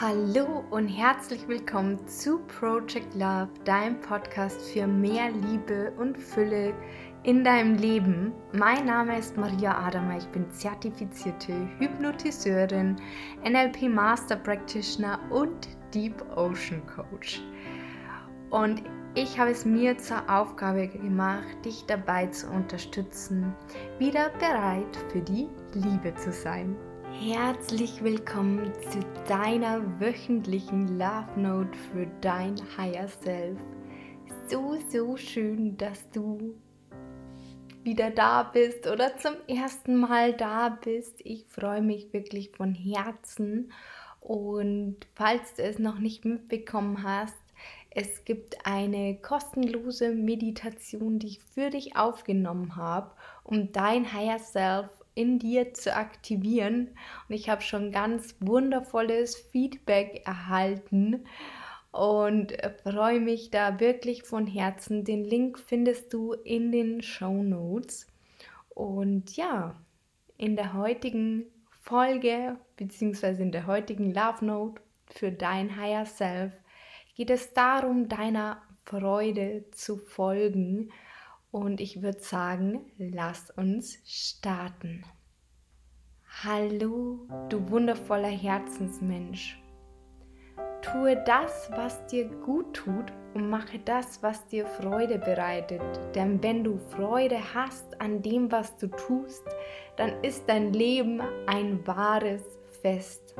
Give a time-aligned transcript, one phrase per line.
[0.00, 6.74] Hallo und herzlich willkommen zu Project Love, deinem Podcast für mehr Liebe und Fülle
[7.22, 8.32] in deinem Leben.
[8.52, 12.96] Mein Name ist Maria Adamer, ich bin zertifizierte Hypnotiseurin,
[13.48, 17.40] NLP Master Practitioner und Deep Ocean Coach.
[18.50, 18.82] Und
[19.14, 23.54] ich habe es mir zur Aufgabe gemacht, dich dabei zu unterstützen,
[24.00, 26.76] wieder bereit für die Liebe zu sein.
[27.20, 33.58] Herzlich willkommen zu deiner wöchentlichen Love Note für dein Higher Self.
[34.48, 36.54] So, so schön, dass du
[37.82, 41.20] wieder da bist oder zum ersten Mal da bist.
[41.24, 43.72] Ich freue mich wirklich von Herzen.
[44.20, 47.38] Und falls du es noch nicht mitbekommen hast,
[47.90, 53.12] es gibt eine kostenlose Meditation, die ich für dich aufgenommen habe,
[53.44, 56.96] um dein Higher Self in dir zu aktivieren.
[57.28, 61.24] Und ich habe schon ganz wundervolles Feedback erhalten
[61.92, 65.04] und freue mich da wirklich von Herzen.
[65.04, 68.06] Den Link findest du in den Show Notes.
[68.70, 69.80] Und ja,
[70.36, 71.46] in der heutigen
[71.82, 76.52] Folge beziehungsweise in der heutigen Love Note für dein Higher Self
[77.14, 80.90] geht es darum, deiner Freude zu folgen
[81.54, 85.04] und ich würde sagen, lass uns starten.
[86.42, 89.62] Hallo, du wundervoller Herzensmensch.
[90.82, 95.80] Tue das, was dir gut tut und mache das, was dir Freude bereitet.
[96.16, 99.44] Denn wenn du Freude hast an dem, was du tust,
[99.94, 102.42] dann ist dein Leben ein wahres
[102.82, 103.36] Fest.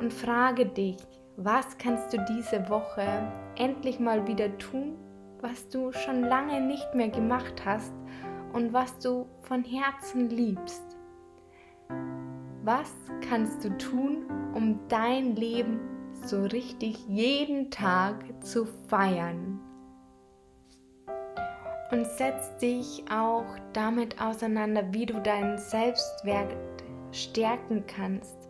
[0.00, 0.96] Und frage dich,
[1.36, 3.06] was kannst du diese Woche
[3.54, 4.98] endlich mal wieder tun,
[5.42, 7.92] was du schon lange nicht mehr gemacht hast
[8.52, 10.96] und was du von Herzen liebst.
[12.62, 12.92] Was
[13.28, 14.24] kannst du tun,
[14.54, 15.80] um dein Leben
[16.24, 19.60] so richtig jeden Tag zu feiern?
[21.90, 26.54] Und setz dich auch damit auseinander, wie du deinen Selbstwert
[27.10, 28.48] stärken kannst.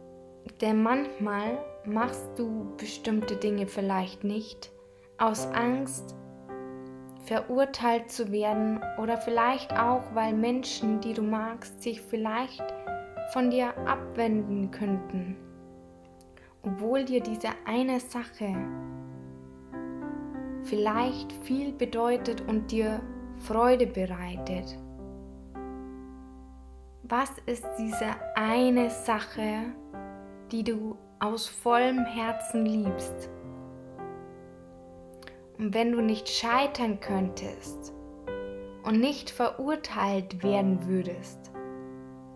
[0.61, 4.71] Denn manchmal machst du bestimmte Dinge vielleicht nicht
[5.17, 6.15] aus Angst,
[7.23, 12.65] verurteilt zu werden oder vielleicht auch, weil Menschen, die du magst, sich vielleicht
[13.33, 15.37] von dir abwenden könnten,
[16.63, 18.55] obwohl dir diese eine Sache
[20.65, 23.01] vielleicht viel bedeutet und dir
[23.39, 24.79] Freude bereitet.
[27.03, 29.65] Was ist diese eine Sache,
[30.53, 33.31] die du aus vollem Herzen liebst?
[35.61, 37.93] Und wenn du nicht scheitern könntest
[38.83, 41.53] und nicht verurteilt werden würdest,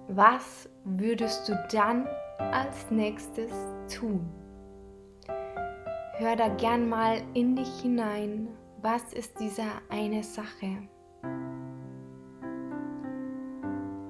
[0.08, 3.50] was würdest du dann als nächstes
[3.90, 4.28] tun?
[6.18, 8.46] Hör da gern mal in dich hinein,
[8.82, 10.86] was ist diese eine Sache?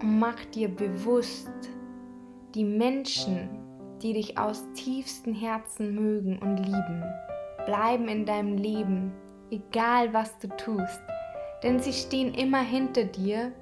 [0.03, 1.53] Und mach dir bewusst,
[2.57, 3.49] die Menschen,
[4.03, 7.05] die dich aus tiefstem Herzen mögen und lieben,
[7.67, 9.13] bleiben in deinem Leben,
[9.51, 11.03] egal was du tust,
[11.63, 13.53] denn sie stehen immer hinter dir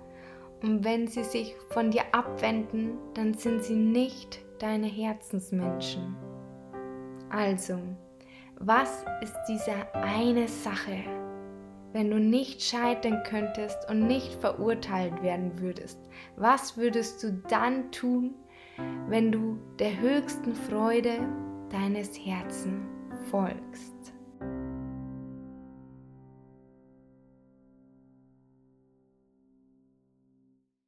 [0.62, 6.16] und wenn sie sich von dir abwenden, dann sind sie nicht deine Herzensmenschen.
[7.30, 7.78] Also,
[8.58, 10.98] was ist diese eine Sache,
[11.92, 15.98] wenn du nicht scheitern könntest und nicht verurteilt werden würdest?
[16.36, 18.34] Was würdest du dann tun,
[19.08, 21.26] wenn du der höchsten Freude
[21.70, 22.84] deines Herzens
[23.22, 24.01] folgst?